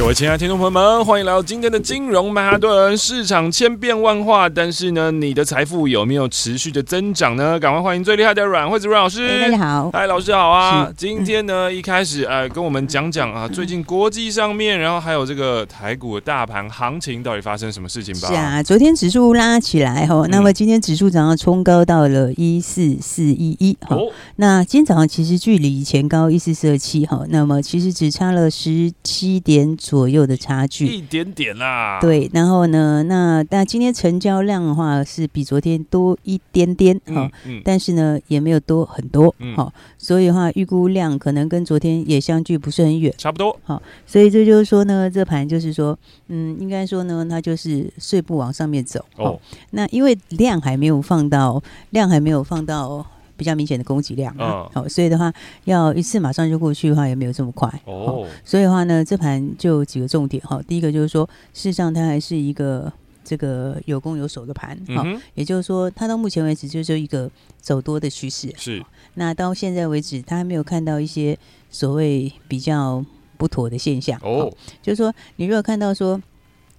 [0.00, 2.96] 各位亲爱的听众朋友们，欢迎来到今天的金融曼哈顿。
[2.96, 7.60] 市场千变万化，但是呢，你的财富有没有持续的增长呢？
[7.60, 9.28] 赶快欢迎最厉害的阮惠子阮老师。
[9.42, 10.90] 大家好，嗨，老师好啊。
[10.96, 18.28] 今天呢，一开始呃，跟我们讲讲啊，最近国际上面，然后还有这个台股的大盘行情到底发生什么事情吧？
[18.28, 23.98] 是啊，昨天指数拉起来哈，那么今天指数早上冲高到了一四四一一哈。
[24.36, 29.76] 那今天早上其实距离前高一四四二七哈，那么其实只差了十七点。
[29.89, 30.86] 左右的差距。
[30.86, 37.58] 一点点啦，对，然后呢，那那今天成交量的话是比昨天多一点点哈、嗯。
[37.58, 43.58] 嗯，但是呢也没有多很多哈、嗯，所以的话预估量可能跟昨天也相距不是很远，差不多。
[43.64, 45.98] 好，所以这就是说呢，这盘就是说，
[46.28, 49.38] 嗯，应该说呢，它就是碎步往上面走哦。
[49.70, 53.06] 那因为量还没有放到，量还没有放到。
[53.40, 55.32] 比较明显的供给量啊，好、哦，所以的话
[55.64, 58.26] 要一次马上就过去的话也没有这么快哦。
[58.44, 60.60] 所以的话呢，这盘就几个重点哈。
[60.68, 61.24] 第一个就是说，
[61.54, 62.92] 事实上它还是一个
[63.24, 68.52] 这个有攻有守的盘哈、嗯，也就是说，它到目前为止就是一个走多的趋势。
[68.58, 71.38] 是，那到现在为止，它还没有看到一些
[71.70, 73.02] 所谓比较
[73.38, 74.52] 不妥的现象哦。
[74.82, 76.20] 就是说，你如果看到说。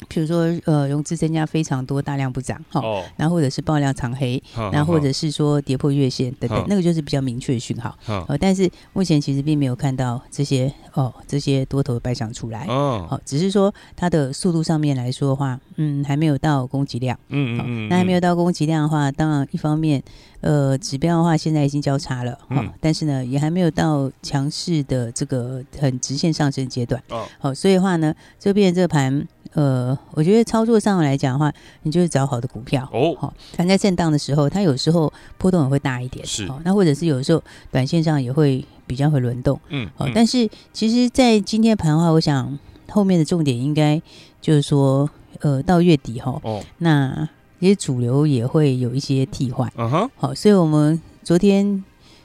[0.07, 20.01] 比如说，呃，融资增加非常多，大量不涨，哈、哦，然后或者是爆量长黑，然后或者是说跌破月线等等，那个就是比较明确的讯号，呃，但是目前其实并没有看到这些哦，这些多头的败象出来，哦，好，只是说它的速度上面来说的话，嗯，还没有到供给量，嗯嗯嗯，那还没有到供给量的话，当然一方面，
[20.41, 29.25] 呃，指标的话现在已经交叉了，哈、嗯，但是呢，也还没有到强势的这个很直线上升阶段，哦，好，所以的话呢，这边这个盘。
[29.53, 31.51] 呃，我觉得操作上来讲的话，
[31.83, 33.15] 你就是找好的股票哦。
[33.19, 36.47] 好，它在震荡的时候，它有时候波动也会大一点，是。
[36.47, 39.89] 好，那或者是有时候短线上也会比较会轮动，嗯。
[39.95, 42.57] 好，但是其实，在今天盘的话，我想
[42.89, 44.01] 后面的重点应该
[44.39, 45.09] 就是说，
[45.41, 47.27] 呃，到月底哈，哦，那
[47.59, 50.09] 其实主流也会有一些替换，嗯哼。
[50.15, 51.83] 好，所以我们昨天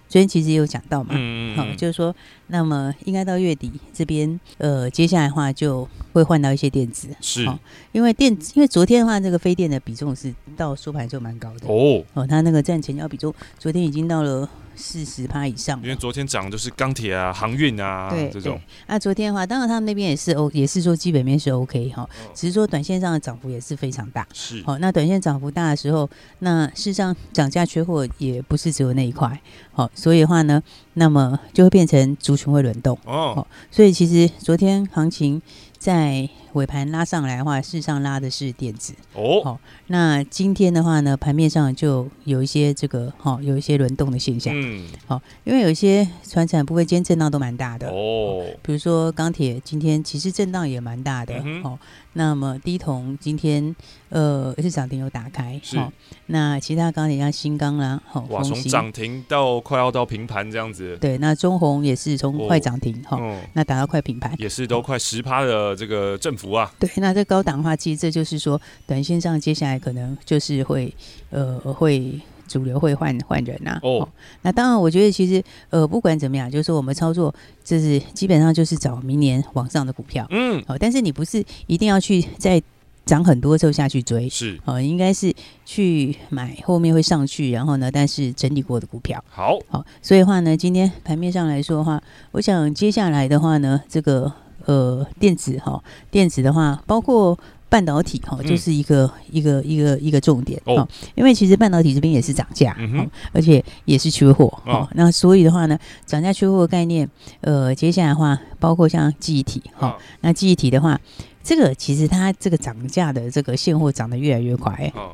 [0.08, 1.14] 昨天其实也有讲到嘛，
[1.56, 2.14] 好，就是说。
[2.48, 7.58] 那么应该到月底这边，呃，接下来的话就会换到一些电子，是，哦、
[7.90, 11.66] 因为电子，因为昨天的话，这个非电的比重是到收盘就蛮高的。
[11.66, 18.60] 哦，哦，它那个占成交比重，昨天已经到了四十趴以上，因为昨天涨的就是钢铁啊、航运啊，对这种。
[18.86, 26.08] 那、啊、昨天的话，当然他们那边也是 O，也是说基本面是 OK 哈、哦，只是说短线上的涨幅也是非常大，是，好、哦，那短线涨幅大的时候，
[26.40, 29.40] 那事实上涨价缺货也不是只有那一块，
[29.72, 30.62] 好、哦，所以的话呢，
[30.94, 32.98] 那么就会变成族群会轮动。
[33.04, 35.40] 哦，所以其实昨天行情
[35.78, 38.94] 在尾盘拉上来的话，事实上拉的是电子。
[39.12, 39.42] 哦。
[39.44, 44.52] 好，那今天的话呢，盘面上就有一些这个哈，有一些轮动的现象。
[44.56, 47.88] 嗯，好，因为有一些传产部位今天震荡都蛮大的。
[47.88, 51.34] 哦，比如说钢铁今天其实震荡也蛮大的。
[51.62, 51.78] 哦。
[52.18, 53.76] 那么低铜今天
[54.08, 55.78] 呃是涨停有打开，是。
[56.24, 60.96] 那其他钢铁像新钢啦，好，哇，从涨停到快要到平盘这样子。
[60.98, 63.20] 对，那中红也是从快涨停哈，
[63.52, 66.72] 那打到快平盘，也是都快十趴的这个振幅啊。
[66.78, 70.92] 对，那这高档的话，其实这就是说，短线上接下来可能就是会
[71.30, 73.80] 呃会主流会换换人呐、啊。
[73.82, 74.08] 哦，
[74.42, 77.34] 那当然，我觉得其实呃不管怎么样，就是说我们操作
[77.64, 80.26] 就是基本上就是找明年往上的股票。
[80.30, 82.62] 嗯，好，但是你不是一定要去在
[83.04, 85.32] 涨很多之后下去追，是哦，应该是
[85.64, 89.22] 去买后面会上去，然后呢，但是整理过的股票。
[89.28, 92.00] 好，好，所以的话呢，今天盘面上来说的话，
[92.32, 94.32] 我想接下来的话呢，这个。
[94.66, 97.38] 呃，电子哈，电子的话，包括
[97.68, 100.86] 半导体哈，就是一个、嗯、一个一个一个重点哦。
[101.14, 104.88] 因为其实半导体这边也是涨价，嗯，而且也是缺货哦。
[104.94, 107.08] 那所以的话呢，涨价缺货的概念，
[107.42, 111.00] 呃，接下来的话，包括像记忆体哈、哦，那记忆体的话，
[111.44, 115.12] 这个其实它这个涨价的这个现货涨得越来越快哦，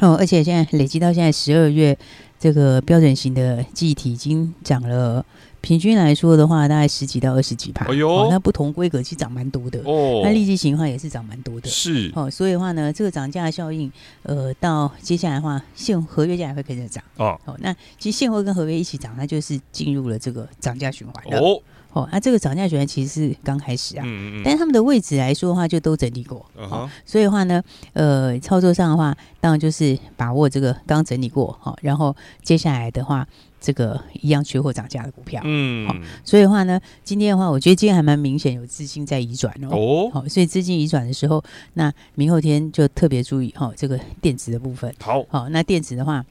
[0.00, 1.98] 哦，而且现在累积到现在十二月，
[2.38, 5.24] 这个标准型的记忆体已经涨了。
[5.66, 7.86] 平均来说的话，大概十几到二十几趴。
[7.86, 9.80] 哎呦，哦、那不同规格其实涨蛮多的。
[9.80, 11.68] 哦，那利息型的话也是涨蛮多的。
[11.68, 13.90] 是，哦，所以的话呢，这个涨价效应，
[14.22, 17.02] 呃，到接下来的话，现合约价也会跟着涨。
[17.16, 21.40] 哦，哦，那其实现货跟合约一起涨，那就是进入了这个涨价循环了。
[21.40, 21.60] 哦。
[21.94, 27.60] 哦，那、啊、这个涨价循环其实是刚开始啊，嗯嗯，但是他们的位置来说的话，就都整理过，嗯哦，所以的话呢，
[27.94, 32.14] 呃，操作上的话，当然就是把握这个刚整理过，好，然后
[32.44, 33.26] 接下来的话。
[33.66, 41.42] 这个一样缺货涨价的股票，嗯，好，所以的话呢，今天的话，我觉得今天还蛮明显有资金在移转哦，好，所以资金移转的时候，
[41.74, 46.24] 那明后天就特别注意哈，这个电子的部分，好，好，那电子的话，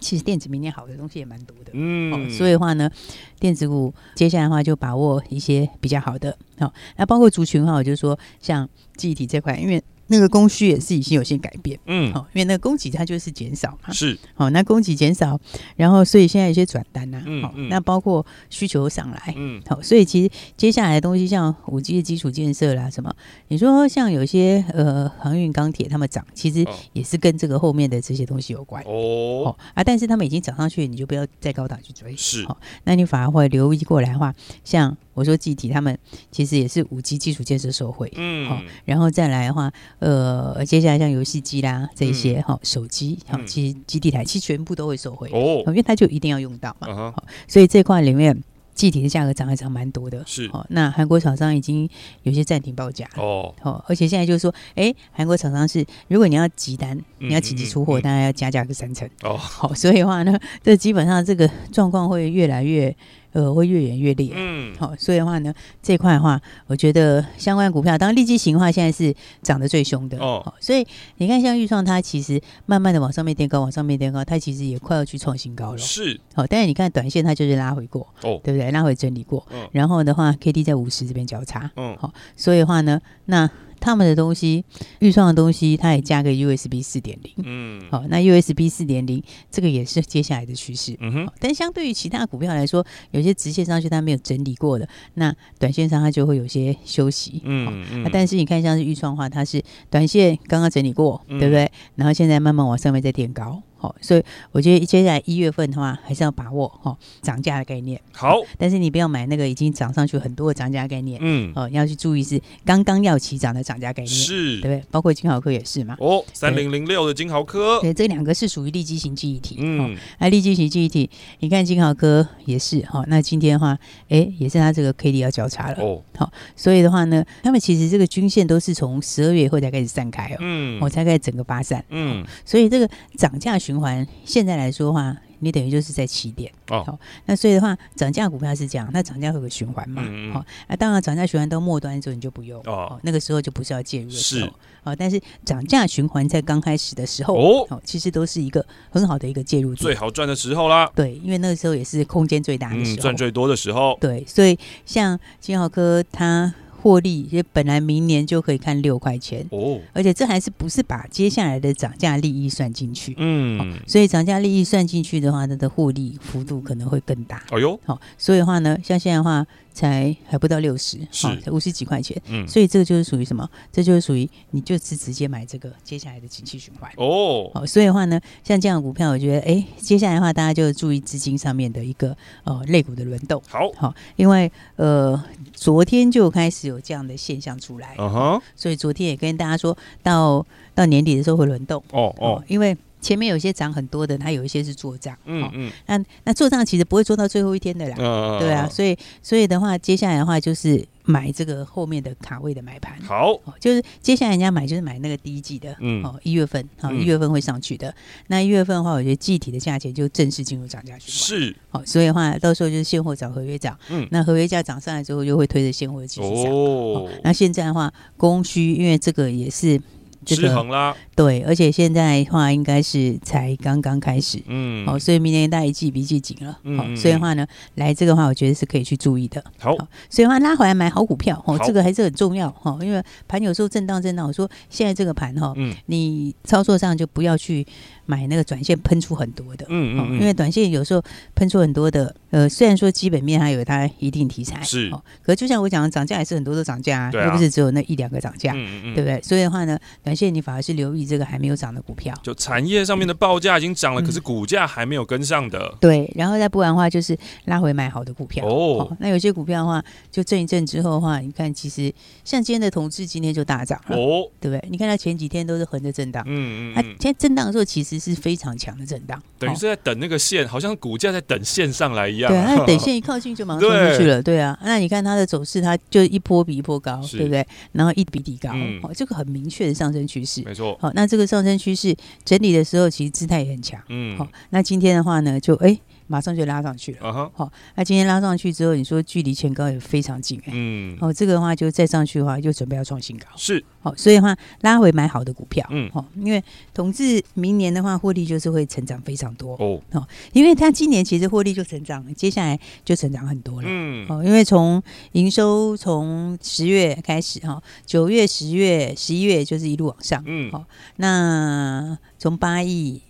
[0.00, 2.90] 其实电子明年好的东西也蛮多的，嗯，所以的话呢，
[3.38, 8.66] 电子股接下来的话就把握一些比较好的，好，那包括族群的话，我就说像
[8.96, 9.84] 记忆体这块，因为。
[10.08, 15.40] 那个供需也是已经有些改变，嗯，好，因为那个供给它就是减少嘛，是，好，那供给减少，
[15.76, 23.14] 然后所以现在有些转单呐、啊，嗯，好，那包括需求上来，嗯，好，所以其实接下来的东西像五 G 的基础建设啦，什么，
[23.48, 34.34] 你说像有些呃航运钢铁他们涨，其实也是跟这个后面的这些东西有关，哦，啊，但是他们已经涨上去，你就不要再高档去追，是，好，那你反而会留意过来的话，
[34.64, 34.96] 像。
[35.14, 35.96] 我说记忆体他们
[36.30, 48.42] 其实也是五 G 基础建设受惠，嗯，好，然后再来的话，呃，接下来像游戏机啦这些，哈、嗯，手机，好，其实基地台其实全部都会受惠哦，因为它就一定要用到嘛，好、uh-huh，所以这块里面
[48.74, 51.88] 记忆体的价格涨还涨蛮多的，是，哦，那韩国厂商已经
[52.24, 62.94] 有些暂停报价哦，好，而且现在就是说，哎，韩国厂商是如果你要急单，你要紧急出货，当然要加价个三成哦，好，所以的话呢，这基本上这个状况会越来越。
[63.34, 64.32] 呃，会越演越烈。
[64.34, 65.52] 嗯，好，所以的话呢，
[65.82, 70.16] 这块的话，我觉得相关股票，当然利基型的话，现在是涨得最凶的。
[70.18, 70.86] 哦，所以
[71.18, 75.78] 你看，像钰创，它其实慢慢的往上面垫高，往上面垫高，它其实也快要去创新高了。
[75.78, 78.70] 是，好，但是你看短线，它就是拉回过，哦，对不对？
[78.70, 83.50] 拉回整理过，嗯，然后的话，K D 在五十这边交叉，嗯，好，所以的话呢，那。
[83.84, 84.64] 他们的东西，
[85.00, 91.28] 预创的东西，它也加个 USB 四点零，嗯，好，那 USB 四点零这个也是接下来的趋势，嗯哼。
[91.38, 98.10] 但相对于其他股票来说，有些直线上去它没有整理过的，那短线上它就会有些休息，嗯嗯。
[98.10, 101.70] 但是你看像是预创的话，它是短线刚刚整理过，对不对？
[101.96, 103.62] 然后现在慢慢往上面再垫高。
[104.00, 104.22] 所以
[104.52, 108.00] 我觉得接下来一月份的话，还是要把握哈涨价的概念。
[108.12, 111.18] 好，但是你不要买那个已经涨上去很多的涨价概念。
[111.22, 114.14] 嗯，哦，要去注意是刚刚要起涨的涨价概念。
[114.14, 114.84] 是，对不对？
[114.90, 115.96] 包括金豪科也是嘛。
[115.98, 117.80] 哦，三零零六的金豪科。
[117.80, 119.56] 对，这两个是属于利基型记忆体。
[119.58, 121.08] 嗯，那利基型记忆体，
[121.40, 123.04] 你看金豪科也是哈。
[123.08, 123.78] 那今天的话，
[124.08, 125.82] 哎，也是它这个 K D 要交叉了。
[125.82, 130.36] 哦，好，所以的话呢，他们其实这个均线都是从十二月以后才开始散开哦。
[130.40, 131.84] 嗯，我才开始整个发散。
[131.90, 136.82] 嗯，所以这个涨价循环现在来说的话，你等于就是在起点哦。
[136.84, 140.02] 好，那所以的话，涨价股票是这样，那涨价会有个循环嘛？
[140.06, 144.46] 嗯好，那当然涨价循环到末端的时候你就不用哦，那个时候就不是要介入的时候。
[144.46, 144.52] 是
[144.84, 150.90] 哦，但是涨价循环在刚开始的时候哦，其实都是一个很好的一个介入，最好赚的时候啦。
[150.94, 153.96] 对，因为那个时候也是空间最大的时候，赚最多的时候。
[154.00, 156.52] 对，所以像金浩科它。
[156.84, 163.14] 获利也本来明年就可以看六块钱哦，而且这还是不是把接下来的涨价利益算进去？
[163.16, 167.42] 嗯、哦，所以涨价利益算进去的话，它的获利幅度可能会更大。
[167.48, 169.46] 哎呦，好，所以的话呢，像现在的话。
[169.74, 173.46] 才还不到六十，好，才五十几块钱，嗯，所以这个就是属于什么？
[173.72, 176.88] 这就是属于你就是直接买这个接下来的景气循环。
[176.96, 185.20] 哦，好，所以的话呢，像这样的股票，我觉得，哎、欸，接下来的话，大家就注意资金上面的一个呃类股的轮动，好，好，因为呃
[185.52, 192.14] 昨天就开始有这样的现象出来，嗯哼，所以昨天也跟大家说到到年底的时候会轮动，哦。
[192.18, 192.76] 哦，因为。
[193.04, 207.94] 前面有些涨很多的，它有一些是做账，嗯嗯，那那做账其实不会做到最后一天的啦，嗯、对啊，所以所以的话，接下来的话就是买这个后面的卡位的买盘，好，就是接下来人家买就是买那个第一季的，嗯，哦，一月份，好，一月份会上去的，嗯、
[208.28, 219.78] 那一月份的话，我觉得具体的价钱就正式进入涨价循环，是，好，所以的话，到时候就是现货涨，合约涨，嗯，那合约价涨上来之后，就会推着现货继续涨，哦，那现在的话，供需因为这个也是。
[220.26, 237.66] 失衡啦，对，而且现在的话应该是才刚刚开始，嗯，好，所以明年大一季比一季紧了，好、嗯，所以的话呢，来这个的话，我觉得是可以去注意的，好，好，所以的话拉回来买好股票，哦，这个还是很重要，哈，因为盘有时候震荡震荡，我说现在这个盘哈，嗯，你操作上就不要去。
[238.06, 241.02] 买那个短线喷出很多的，嗯嗯，因为短线有时候
[241.34, 244.90] 喷出很多的，呃，虽然说基本面还有它一定题材，是，
[245.22, 249.18] 可是就像我讲的，涨价也是很多都涨价，啊又不是只有那一两个涨价，对不对？
[249.22, 255.72] 所以的话呢，短线你反而是留意理这个还没有涨的股票，就产业上面的报价已经涨了，嗯、可是股价还没有跟上的。
[255.80, 258.96] 对，然后再不然的话，就是拉回买好的股票哦，哦。
[258.98, 261.92] 那有些股票的话，就震一震之后的话，你看，其实
[262.24, 264.68] 像今天的同志今天就大涨了哦，对不对？
[264.70, 272.32] 你看它前几天都是横着震荡，嗯嗯，它现在震荡的时候其实是非常强的震荡，等于是在等那个线，好像股价在等线上来一样。
[272.32, 274.58] 对，它等线一靠近就马上 冲出去了，对，对啊。
[274.62, 277.46] 那你看它的走势，它就一波比一波高，对不对？
[277.72, 280.76] 然后一比底高，嗯、哦，这个很明确的上升趋势，没错。
[280.80, 284.16] 好，那这个上升趋势整理的时候，其实姿态也很强，嗯。
[284.16, 285.78] 好，那今天的话呢，就哎。
[286.06, 287.44] 马上就拉上去了，好、uh huh.
[287.44, 296.42] 哦，那今天拉上去之后，你说距离前高也非常近，欸，嗯，哦，这个的话就再上去的话，就准备要创新高，是，好、哦，所以的话拉回买好的股票，嗯，哦，因为
[296.74, 304.82] 同志明年的话获利就是会成长非常多，哦，哦，因为它今年其实获利就成长了，接下来就成长很多了，嗯，哦，因为从
[305.12, 313.00] 营收从十月开始，哈、哦，九月、十月、十一月就是一路往上，嗯，好、哦，那从八亿。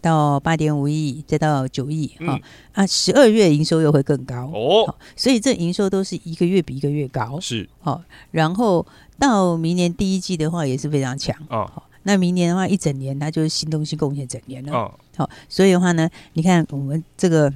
[0.00, 2.40] 到八点五亿，再到九亿，哈、嗯、
[2.72, 4.50] 啊，十二月营收又会更高。
[4.52, 7.68] 哦，所以这营收都是一个月比一个月高，是。
[7.80, 8.86] 好，然后
[9.18, 11.36] 到明年第一季的话也是非常强。
[11.48, 11.70] 哦，
[12.04, 17.52] 那明年的话一整年它就是新东西贡献整年了，哦，好，所以的话呢，你看我们这个。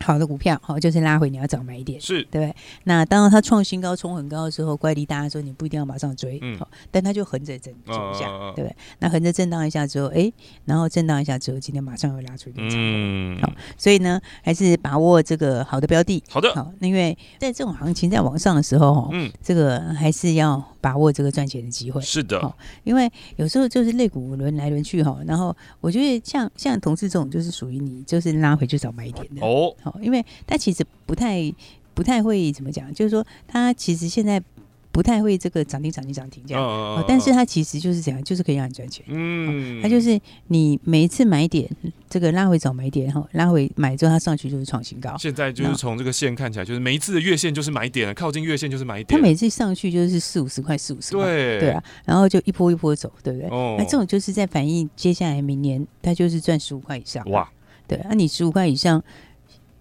[0.00, 2.22] 好的股票，好就是拉回，你要早买一点，是。
[2.30, 2.54] 对不对？
[2.84, 8.76] 那当它创新高、冲很高的时候，乖离大家说你不一定要马上追，嗯，好，但它就横着震震一下，对不对？
[9.00, 10.32] 那横着震荡一下之后，哎，
[10.64, 22.54] 然后震荡一下之后，今天马上又拉出一个长，嗯，好，所以呢，还是把握这个好的标的，好的，好，因为在这种行情在往上的时候，嗯，这个还是要把握这个赚钱的机会，是的，
[22.84, 29.74] 因为有时候就是肋骨轮来轮去哈，然后我觉得像像同事这种就是属于你就是拉回去找买一点的哦。
[29.82, 31.52] 好因为他其实不太
[31.94, 34.42] 不太会怎么讲，就是说他其实现在
[34.98, 39.04] 不太会这个涨停涨停涨停这样，哦、但是它其实就是这样，就是可以让你赚钱。
[39.06, 41.70] 嗯，它就是你每一次买点，
[42.10, 45.16] 这个拉回早买点哈，拉回买之后它上去就是创新高。
[45.16, 49.06] 现在就是从这个线看起来，就是每一次的月线就是买点了，靠近月线就是买点。
[49.16, 53.48] 它每次上去就是四五十块，四五十块，对对啊，然后就一波一波走，对不对？
[53.50, 57.24] 哦，那这种就是在反映接下来明年它就是赚十五块以上。
[57.30, 57.48] 哇，
[57.86, 59.00] 对，那、啊、你十五块以上。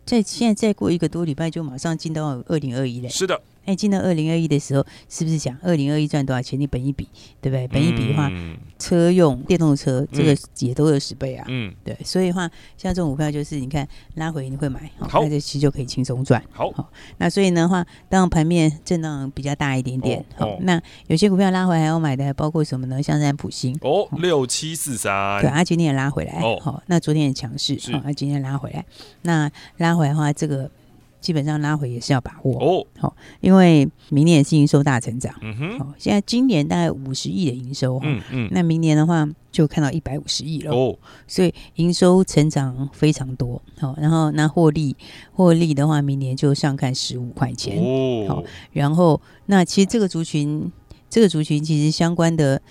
[0.06, 3.10] 在现在再过一个多礼拜就马上进到二零二一了。
[3.10, 3.42] 是的。
[3.68, 6.58] 哎，进到二零二一的时候，是不是讲二零二一赚多少钱？
[6.58, 7.06] 你本一笔，
[7.42, 7.68] 对不对？
[7.68, 11.46] 本一笔的话，嗯、车用电动车这个也都有十倍啊。
[11.50, 16.42] 嗯，对，所以的话，像这种股票就是你看拉回你会买，好，那这期就可以轻松赚。
[16.50, 23.04] 好，好，那所以呢话，当盘面震荡比较大一点点，哦、好，那有些股票拉回还要买的，还包括什么呢？
[23.04, 26.40] 像三普星哦，六七四三，对，它今天也拉回来。
[26.42, 28.86] 哦，好，那昨天也强势，是，它今天拉回来，
[29.24, 30.72] 那拉回来的话，这个。
[31.20, 32.54] 基本上拉回也是要把握。
[32.60, 40.72] 哦，好，因为明年也是营收大成长，嗯哼，好，现在今年大概五十亿的营收，嗯嗯，那明年的话就看到一百五十亿了。
[40.72, 40.98] 哦，
[41.28, 44.96] 所以营收成长非常多，好，然后那获利
[45.34, 47.78] 获利的话，明年就上看十五块钱。
[47.78, 50.72] 哦，好，然后那其实这个族群
[51.10, 52.62] 这个族群其实相关的。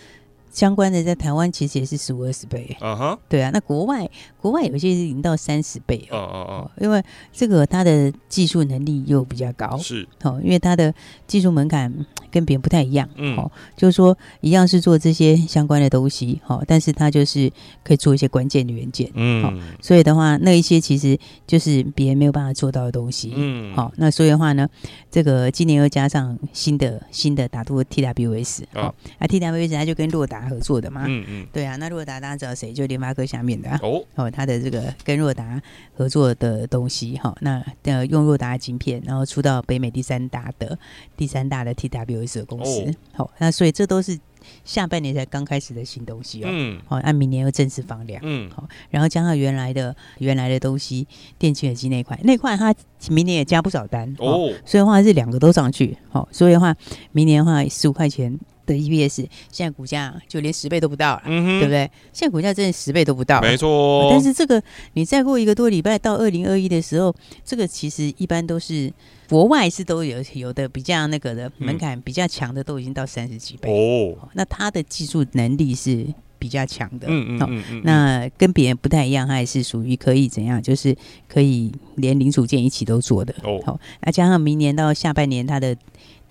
[0.51, 3.19] 相关的在台湾其实也是十五二十倍，啊哈、uh，huh.
[3.29, 4.09] 对啊，那国外
[4.41, 10.95] 国外有些是已经到三十倍哦，哦哦，因为这个它的技术能力又比较高，是，哦，因为它的
[11.27, 11.93] 技术门槛
[12.31, 17.53] 跟别人不太一样，嗯，哦，就是说一样是做这些相关的东西，哦，但是它就是
[17.85, 24.67] 可以做一些关键的元件，嗯，哦，所以的话，那一些其实就是别人没有办法做到的东西，嗯，好，那所以的话呢，
[25.11, 30.36] 这个今年又加上新的新的打多 TWS，哦，啊，TWS 它就跟洛达。
[30.43, 32.73] 合作的嘛，嗯嗯，对啊，那若达大家知道谁？
[32.73, 34.03] 就联发科下面的哦。
[34.15, 35.61] 哦，他的这个跟若达
[35.95, 40.79] 合作的东西哈，那呃用若达的晶片，然后出到北美第三大的
[41.17, 44.19] 第三大的 TWS 的公司，好，那所以这都是
[44.65, 51.07] 下半年才刚开始的新东西哦，嗯，好，那明年又正式放量，嗯，好，然后加上原来的原来的东西，
[51.39, 52.75] 电器耳机那块那块，它
[53.09, 56.75] 明年也加不少单哦，所以的话是两个都上去，好，所以的话
[57.13, 58.39] 明年的话十五块钱。
[58.67, 61.91] 的 EPS 现在股价就连十倍都不到了，对不对？
[62.13, 64.09] 现在股价真的十倍都不到，没错。
[64.11, 64.63] 但是这个
[64.95, 68.93] 你再过一个多礼拜到二零二一的时候，这个其实一般都是
[69.29, 74.29] 国外是都有有的比较那个的门槛比较强的都已经到三十几倍哦。
[74.35, 76.07] 那它的技术能力是
[76.39, 80.95] 比较强的，嗯嗯嗯，那跟别人不太一样，它也是属于可以怎样，就是
[81.29, 83.61] 可以连零组件一起都做的哦。
[83.65, 85.77] 好，那加上明年到下半年它的。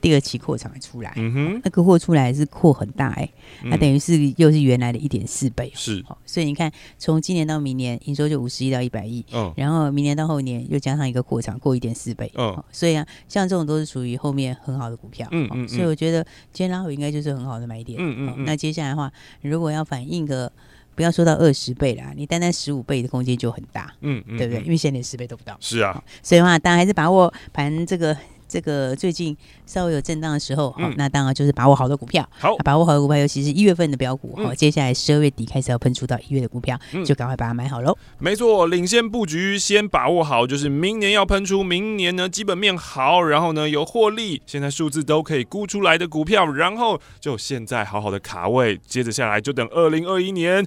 [0.06, 3.34] 第二期扩厂出来，嗯哼，那个货出来是扩很大哎、欸，
[3.64, 20.52] 那、嗯、等于是又是原来的一点四倍，是，所以你看从今年到明年营收就五十亿到一百亿，嗯，然后明年到后年又加上一个扩厂，过一点四倍，嗯，所以啊，像这种都是属于后面很好的股票，嗯嗯，所以我觉得今天拉回应该就是很好的买点，嗯嗯，那接下来的话，如果要反映个。
[20.96, 24.64] 不要说到二十倍啦，你单单十五倍的空间就很大，嗯，嗯，对不对？
[24.64, 25.58] 因为现在连十倍都不到。
[25.60, 28.16] 是啊，所以的话，大家还是把握盘这个
[28.48, 29.36] 这个最近
[29.66, 32.28] 稍微有震荡的时候，嗯、那当然就是把握好的股票。
[32.38, 37.98] 好，把握好的股票，尤其是一月份的标股，好、嗯，接下来十二月底开始要喷出到一月的股票，嗯、就赶快把它买好喽。
[38.20, 50.66] 没错，领先布局，先把握好，就是明年要喷出，明年呢基本面好，然后呢有获利，现在数字都可以估出来的股票，然后就现在好好的卡位，接着下来就等二零二一年。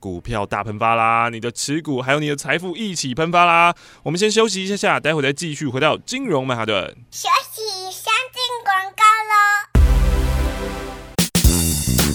[0.00, 1.28] 股票大喷发啦！
[1.28, 3.74] 你的持股还有你的财富一起喷发啦！
[4.02, 6.96] 我们先休息一下下，待会再继续回到金融曼哈顿。
[7.10, 7.60] 休息，
[7.92, 9.04] 先进广告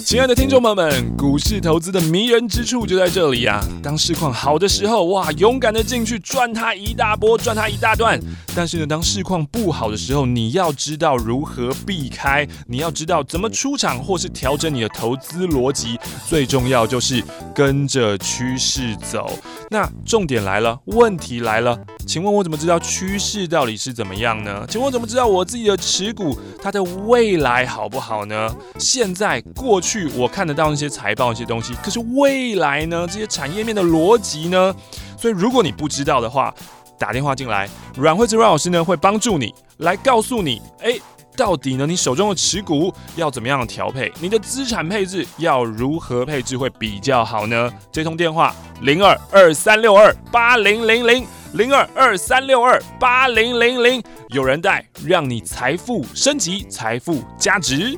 [0.05, 3.59] 亲爱的听众朋友们，股市投资的迷人之处就在这里、啊！
[3.81, 8.21] 当市况好的时候，哇，勇敢的进去赚它一大波，赚它一大段。
[8.55, 15.99] 但是呢，当市况不好的时候，你要知道如何避开，你要知道怎么出场或是调整你的投资逻辑。
[16.29, 17.23] 最重要就是
[17.55, 19.27] 跟着趋势走。
[19.71, 24.67] 那重点来了，问题来了，请问我怎么知道趋势到底是怎么样呢？
[24.69, 28.55] 请问怎么知道我自己的持股它的未来好不好呢？
[28.77, 29.94] 现在、过去。
[30.15, 33.07] 我看得到那些财报、一些东西，可是未来呢？
[33.09, 34.75] 这些产业面的逻辑呢？
[35.17, 36.53] 所以如果你不知道的话，
[36.97, 40.97] 打电话进来，阮慧芝阮老师呢会帮助你来告诉你，哎，
[41.35, 44.11] 到底呢你手中的持股要怎么样调配？
[44.19, 47.71] 你的资产配置要如何配置会比较好呢？
[47.91, 57.97] 这通电话零二二三六二八零零零零二二三六二八零零零，有人带，让你财富升级，财富加值。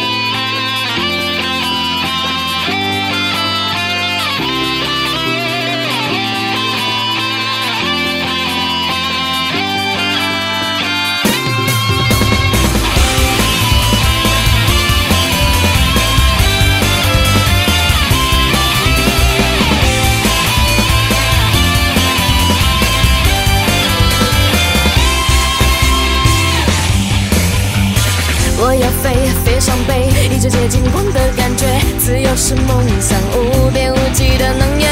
[28.63, 31.65] 我要飞，飞上北，一直接近光的感觉，
[31.97, 34.87] 自由是梦想，无边无际的能源。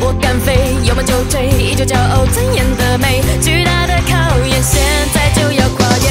[0.00, 3.22] 我敢飞，有梦就追，依旧骄傲尊严的美。
[3.40, 4.82] 巨大的考验，现
[5.14, 6.08] 在就要跨越。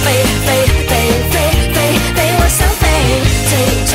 [0.00, 0.92] 飞飞飞
[1.28, 1.36] 飞
[1.68, 1.76] 飞
[2.16, 2.88] 飞，我想飞，
[3.50, 3.52] 追
[3.84, 3.92] 追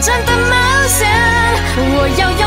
[0.00, 0.54] 战的冒
[0.88, 1.08] 险，
[1.76, 2.43] 我要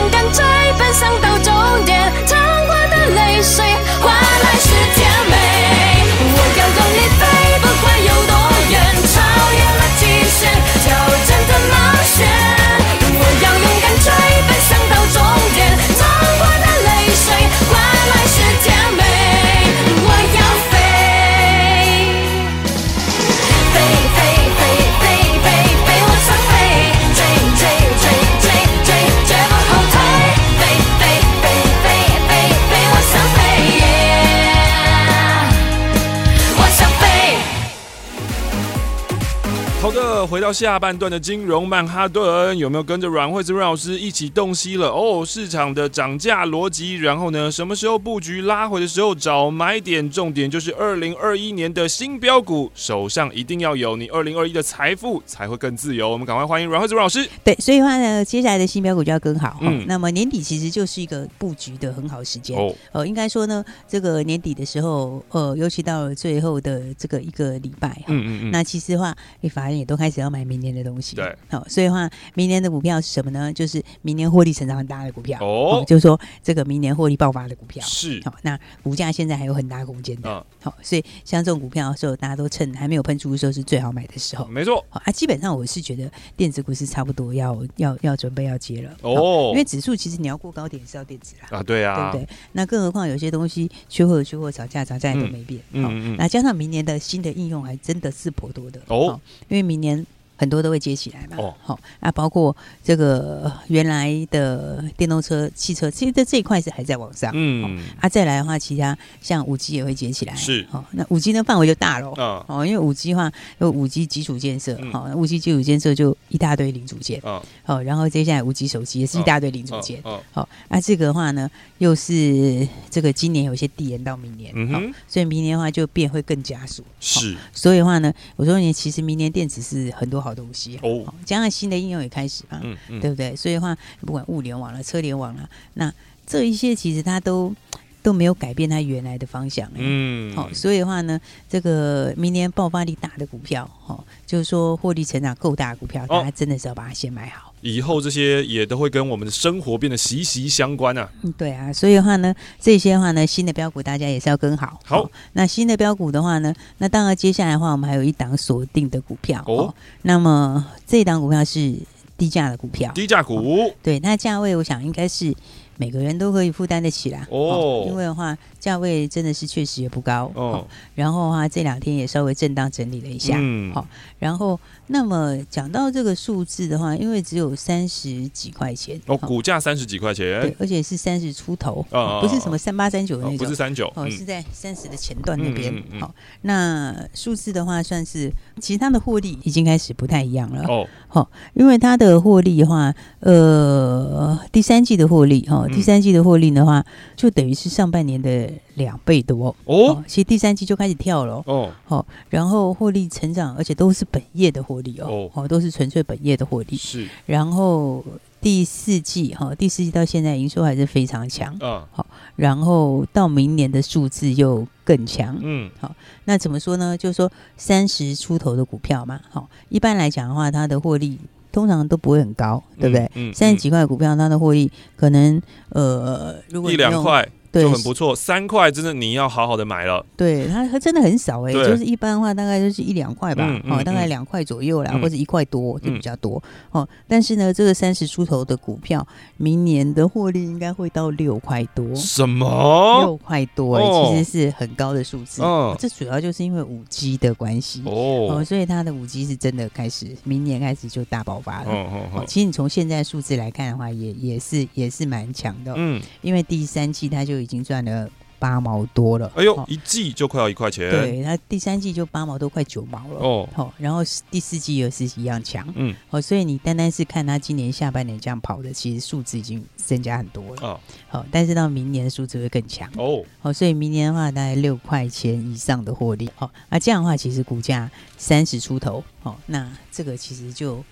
[40.48, 45.26] 到下半段的金融曼哈顿，有没有跟着阮惠慈阮老师一起洞悉了哦？
[45.26, 56.10] 市场的涨价逻辑，然后呢，什么时候布局拉回的时候找买点，重点就是二零二一年的新标股，手上一定要有，你二零二一的财富才会更自由。
[56.10, 57.28] 我们赶快欢迎阮惠慈阮老师。
[57.44, 59.58] 对，所以的话呢，接下来的新标股就要更好。
[59.60, 62.74] 嗯，那么年底其实就是一个布局的很好时间哦。
[62.94, 69.78] 呃，应该说呢，这个年底的时候，呃，尤其到了最后的这个一个礼拜，嗯嗯嗯，那其实的话，你法人。
[69.78, 73.52] 也都开始要买明年的东西，对，好，所以的话，明年的股票是什么呢？
[73.54, 75.39] 就是明年获利成长很大的股票。
[75.41, 77.84] 哦，就是说这个明年获利爆发的股票。
[77.86, 78.21] 是。
[78.26, 88.95] 好，那股价现在还有很大空间的，好，所以像这种股票的时候，大家都趁还没有喷出的时候是最好买的时候，没错，好啊，基本上我是觉得电子股是差不多要要要准备要接了。
[89.02, 92.36] 哦，因为指数其实你要过高点是要电子啦啊，对啊，对不对？
[92.54, 98.82] 那更何况有些东西缺货缺货，涨价涨价都没变，嗯嗯，那加上明年的新的应用还真的是颇多的。
[98.88, 100.06] 哦，因为明年。
[100.38, 112.10] 很多都会接起来嘛，哦，好，那包括这个原来的电动车、汽车，其实在这一块是还在往上，嗯，啊，再来的话，其他像五 G 也会接起来，是，哦，那五 G 的范围就大了，
[112.47, 117.19] 哦，因为五 G 的话有五 G 基础建设，好，五 G 基础建设就一大堆零组件，
[117.63, 130.27] 好，然后接下来五 G 手机也是一大堆零组件，哦好，那这个的话呢，又是这个今年有些递延到明年，嗯，所以明年的话就变会更加速，是，所以的话呢，我说你其实明年电子是很多。
[130.28, 133.36] 好东西哦，加上新的应用也开始嘛，嗯嗯，对不对？
[133.36, 135.94] 所以的话，不管物联网了、车联网了，那
[136.26, 137.56] 这一些其实它都
[138.04, 147.54] 都没有改变它原来的方向，嗯，好，所以的话呢，这个明年爆发力大的股票，哈，就是说获利成长够大的股票，大家真的是要把它先买好。
[147.68, 151.10] 以后这些也都会跟我们的生活变得息息相关啊！
[151.24, 154.80] 嗯，对啊，所以的话呢，这些的话呢，新的标股大家也是要跟好。
[154.86, 159.76] 好，哦，那新的标股的话呢，那当然接下来的话，我们还有一档锁定的股票哦，哦。
[160.04, 161.76] 那么这一档股票是
[162.18, 163.72] 低价的股票，低价股，哦。
[163.84, 165.34] 对，那价位我想应该是。
[165.78, 170.66] 每个人都可以负担得起啦哦，因为的话价位真的是确实也不高哦。
[170.96, 173.88] 然后的话这两天也稍微震荡整理了一下，嗯，好。
[174.18, 181.86] 然后那么讲到这个数字的话，因为只有三十几块钱哦，股价三十几块钱，对，而且是三十出头，
[182.22, 185.72] 不是什么三八三九那种，不是三九哦，是在三十的前段那边。
[186.00, 190.88] 好，那数字的话算是，其实它的获利已经开始不太一样了哦。
[191.08, 195.67] 好，因为它的获利的话，呃，第三季的获利哈。
[195.68, 196.84] 第三季的获利的话，
[197.16, 200.04] 就等于是上半年的两倍多哦。
[200.08, 201.72] 其实第三季就开始跳了哦。
[201.86, 205.30] 好，然后获利成长，而且都是本业的获利哦。
[205.34, 206.76] 哦，都是纯粹本业的获利。
[206.78, 207.08] 是。
[207.26, 208.04] 然后
[208.40, 211.56] 第四季哈，第四季到现在营收还是非常强。
[211.60, 211.84] 嗯。
[211.92, 215.38] 好，然后到明年的数字又更强。
[215.42, 215.70] 嗯。
[215.80, 216.98] 好，那怎么说呢？
[216.98, 219.20] 就是说三十出头的股票嘛。
[219.30, 221.20] 好，一般来讲的话，它的获利。
[221.52, 223.10] 通常都不会很高，对不对？
[223.16, 227.28] 嗯，三十几块股票，它的获利可能呃，如果一两块。
[227.62, 230.06] 就很不错，三块真的你要好好的买了。
[230.15, 236.41] 对，它它真的很少哎，就是一般的话大概就是一两块吧，哦，大概两块左右啦，或者一块多就比较多
[236.72, 236.88] 哦。
[237.08, 239.06] 但是呢，这个三十出头的股票，
[239.38, 241.96] 明年的获利应该会到六块多。
[241.96, 243.02] 什么？
[243.02, 245.41] 六块多哎，其实是很高的数字。
[245.41, 251.72] 嗯，这主要就是因为五 G 的关系哦，所以它的五 G 是真的开始，明年开始就大爆发了。
[251.72, 255.74] 哦哦，其实你从现在数字来看的话，也也是也是蛮强的。
[255.78, 257.47] 嗯，因为第三季它就。
[257.48, 260.92] 已经赚了八毛多了，哎呦，一季就快要一块钱。
[260.92, 263.20] 对，它第三季就八毛多，快九毛了。
[263.20, 265.66] 哦，好，然后第四季又是一样强。
[265.76, 270.62] 嗯，好，所以你单单是看它今年下半年这样跑的，其实数字已经增加很多了。
[270.62, 272.92] 哦，好，但是到明年的数字会更强。
[272.98, 276.30] 哦，好，所以明年的话大概六块钱以上的获利。
[276.36, 280.84] 好，那这样的话其实股价三十出头，哦，那这个其实就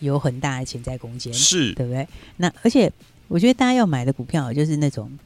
[0.00, 2.08] 有很大的潜在空间，是对不对？
[2.38, 2.92] 那而且
[3.28, 5.16] 我觉得大家要买的股票就是那种。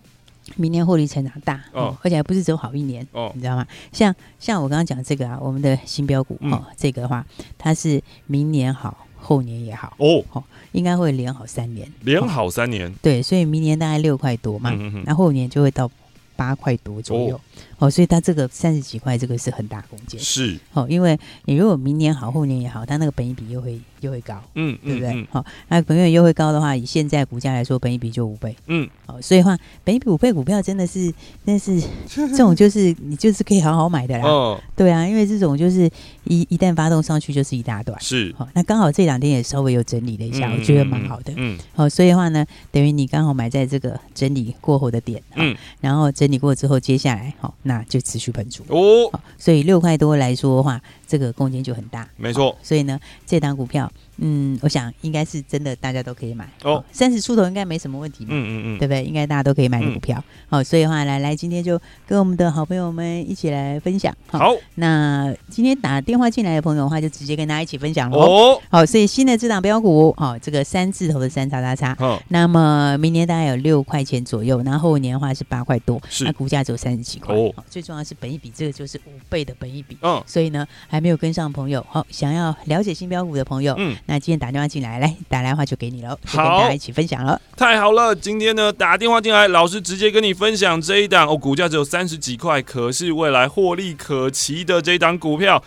[0.57, 3.66] 明年获利成长大，哦，而且还不是只有好一年，哦，你知道吗？
[3.92, 7.24] 像像我刚刚讲这个啊，我们的新标股，哦，这个的话，
[7.57, 12.92] 它是明年好，后年也好哦，好，应该会连好三年，连好三年。
[13.00, 14.70] 对，所以明年大概六块多嘛，
[15.05, 15.90] 那、后年就会到
[16.35, 17.40] 八块多左右。
[17.79, 20.20] 哦哦，所以它这个三十几块，这个是很大空间。
[20.20, 25.09] 是，哦，因为你如果明年好，后年也好，它那个本益比又会又会高，嗯，对不对？
[25.09, 25.20] 好、嗯。
[25.20, 31.12] 嗯哦，那本益比又会高的话，以现在股价来说，本益比就五倍，嗯，哦，所以话，本益比五倍股票真的是，
[31.44, 34.25] 但是这种就是 你就是可以好好买的啦。
[34.25, 35.90] 哦，对啊，因为这种就是
[36.25, 48.62] 一一旦发动上去就是一大段，是，好、哦，那刚好这两天也稍微有整理了一下，嗯、我觉得蛮好的，嗯，好、哦，所以的话呢，等于你刚好买在这个整理过后的点，嗯，然后整理过之后，接下来好、哦，那就持续喷出。
[48.69, 52.57] 哦，所以六块多来说的话，这个空间就很大，没错。
[52.62, 53.91] 所以呢，这档股票。
[54.25, 56.85] 嗯，我想应该是真的，大家都可以买哦。
[56.93, 59.03] 三十出头应该没什么问题嘛，嗯嗯嗯，对不对？
[59.03, 60.23] 应该大家都可以买的股票。
[60.49, 64.15] 好、所以的话，来来，今天就跟我们的好朋友们一起来分享。
[64.29, 68.21] 好，那今天打电话进来的朋友的话，就直接跟大家一起分享喽。
[68.21, 77.35] 哦，好，所以新的这档标股，好、哦，这个三字头的三叉叉叉，哦，那么明年大概有六块钱左右，然后后年的话是八块多，是，那股价只有三十几块。
[77.57, 79.96] 哦，最重要是本一比，这个就是五倍的本一比。
[80.02, 84.83] 嗯，所以呢，还没有跟上的朋友，好，想要了解新标股的朋友，嗯，那今天打电话进。
[84.83, 87.40] 来来，打来的话就给你了，好，跟大家一起分享了。
[87.57, 95.62] 太好了，今天呢打电话进来，老师直接跟你分享这一档哦，股价只有三十几块，可是未来获利可期的这一档股票。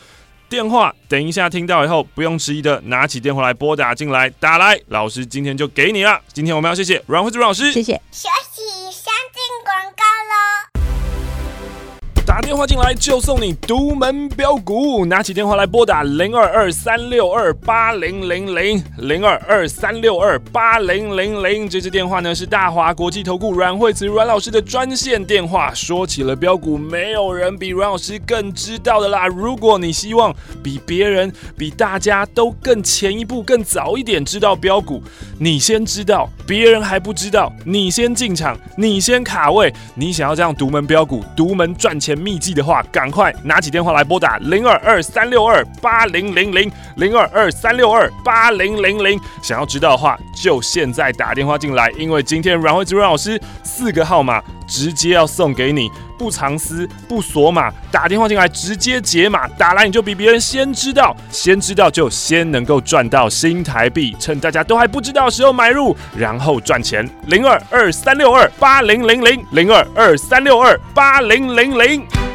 [0.49, 6.19] 电话等一下听到以后，不用迟疑的拿起电话来拨打进来，打来，老师今天就给你了。
[6.33, 8.01] 今天我们要谢谢阮慧子阮老师，谢谢。
[12.36, 21.69] 打电话进来就送你独门标股，拿起电话来拨打零二二三六二八零零零零二二三六二八零零零。
[21.69, 25.74] 这支电话呢是大华国际投顾阮惠慈阮老师的专线电话。
[25.74, 29.28] 说起了标股，没有人比阮老师更知道的啦。
[29.28, 35.02] 如果你希望比别人、比大家都更前一步、更早一点知道标股，
[35.39, 42.24] 你先知道，别人还不知道，你先进场，你先卡位，你想要这样独门标股、独门赚钱。
[42.25, 49.19] 秘籍的话，赶快拿起电话来拨打零二二三六二八零零零零二二三六二八零零零。
[49.43, 67.10] 想要知道的话，就现在打电话进来，因为今天阮慧芝阮老师四个号码直接要送给你，不藏私不锁码，打电话进来直接解码，打来你就比别人先知道，先知道就先能够赚到新台币，趁大家都还不知道的时候买入，然后赚钱。
[67.28, 72.35] 零二二三六二八零零零零二二三六二八零零零。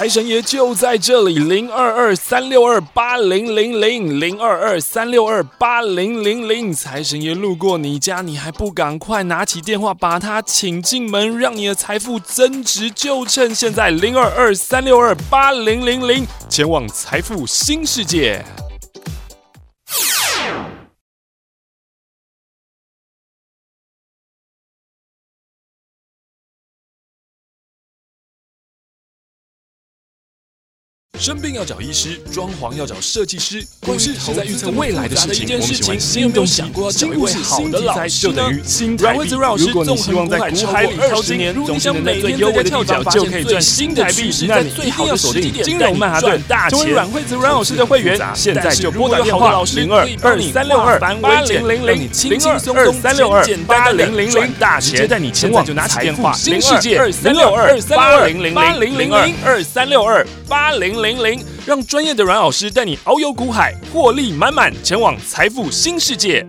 [0.00, 6.72] 财神爷就在这里，零二二三六二八零零零零二二三六二八零零零。
[6.72, 12.90] 财神爷路过你家，你还不赶快拿起电话把他请进门，让你的财富增值？
[12.90, 18.42] 就趁现在，零二二三六二八零零零，前往财富新世界。
[31.20, 35.46] 生病要找医师，装潢要找设计师，股市是在预测未来的事情。
[35.52, 39.28] 我们喜欢新东西，新故事、新题材，就等于新台币。
[39.58, 46.78] 如果你希望在股海里淘金，总想在最优惠的地角就可以赚新台币，那你一定要锁定金融曼哈顿大钱。
[46.78, 56.54] 成为阮惠子阮老师的会员，现在就拨打电话零二二三六二八零零零零二二三六二八零零零大钱，直接带你前往就拿起电话零
[56.98, 61.09] 二三六二八零零零零二二三六二八零零。
[61.10, 66.46] 零零，让专业的阮老师带你遨游股海，获利满满，前往财富新世界。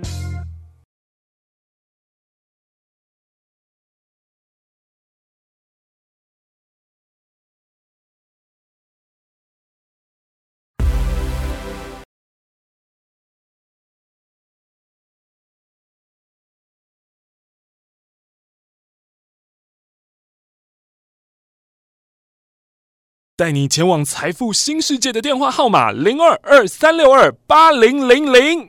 [23.41, 28.67] 带你前往财富新世界的电话号码零二二三六二八零零零。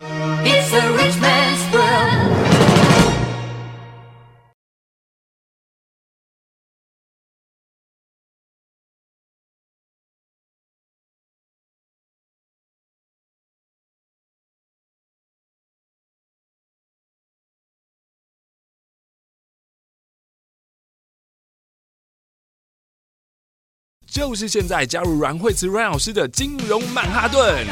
[24.12, 27.64] 就是现在加入阮慧慈阮老师的金融曼哈顿，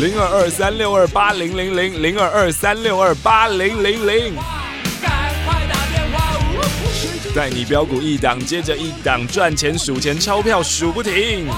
[0.00, 4.36] 零二二三六二八零零零零二二三六二八零零零，
[7.34, 11.48] 带你飙股一档接着一档赚钱数钱钞票数不停，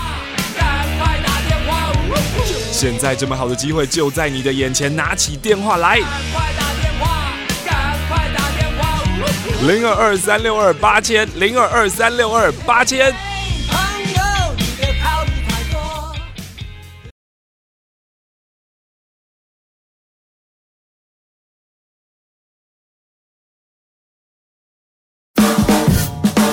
[2.73, 6.01] 现在这么好的机会就在你的眼前，拿起电话来。
[9.61, 13.13] 零二二三六二八千，零二二三六二八千。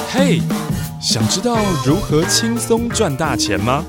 [0.09, 0.41] 嘿，
[0.99, 3.85] 想知道如何轻松赚大钱吗？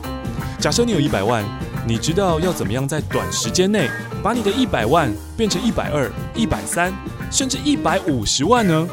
[0.61, 1.43] 假设你有一百万，
[1.89, 3.89] 你知道要怎么样在短时间内
[4.23, 6.93] 把你的一百万变成一百二、一百三，
[7.31, 8.89] 甚至一百五十万呢？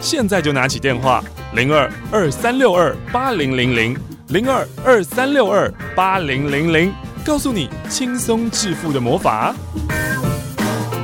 [0.00, 1.22] 现在就拿起电话，
[1.54, 3.96] 零二二三六二八零零零，
[4.28, 6.92] 零二二三六二八零零零，
[7.24, 9.54] 告诉你轻松致富的魔法。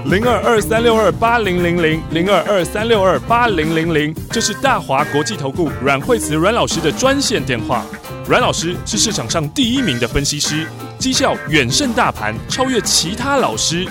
[0.07, 7.85] 零二二三六二八零零零，零二二三六二八零零零，这是大华国际投顾阮惠慈阮老师的专线电话。
[8.29, 10.67] 阮老师是市场上第一名的分析师，
[10.99, 13.87] 绩效远胜大盘，超越其他老师。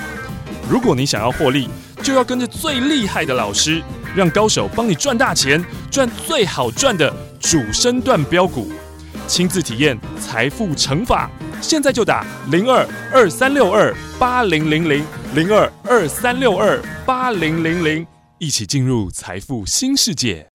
[0.70, 1.67] 如果你想要获利，
[2.04, 3.81] 就要跟着最厉害的老师。
[4.15, 8.71] 让高手帮你赚大钱，赚最好赚的主升段标股，
[9.25, 11.31] 亲自体验财富乘法。
[11.62, 18.06] 现在就打零二二三六二八零零零零二二三六二八零零零，
[18.37, 20.45] 一起进入财富新世界。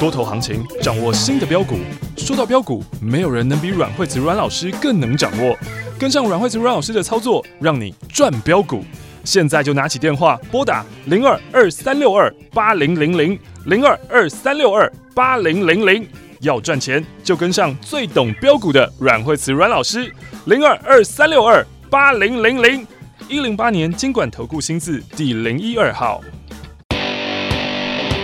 [0.00, 1.76] 多头行情，掌握新的标股。
[2.16, 5.56] 说到标股，没有人能比阮惠子阮老师更能掌握。
[6.00, 8.82] 跟上阮惠慈阮老师的操作，让你赚标股。
[9.22, 16.08] 现在就拿起电话拨打零二二三六二八零零零零二二三六二八零零零，
[16.40, 20.10] 要赚钱就跟上最懂标股的阮惠慈阮老师
[20.46, 22.86] 零二二三六二八零零零
[23.28, 26.22] 一零八年金管投顾新字第零一二号。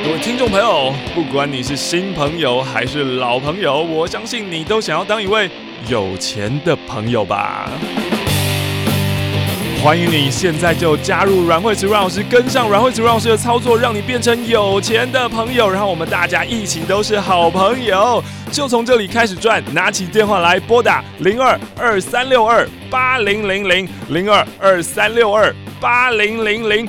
[0.02, 5.50] 各位听众朋友，不管你是新朋友还是老朋友，我相信你都想要当一位
[5.88, 7.70] 有钱的朋友吧。
[9.82, 18.20] 欢迎你现在就加入阮惠慈阮老师，跟上阮惠慈阮老师的操作，让你变成有钱的朋友，然后我们大家一起都是好朋友，
[18.50, 19.62] 就从这里开始赚。
[19.72, 26.88] 拿起电话来拨打零二二三六二八零零零零二二三六二八零零零，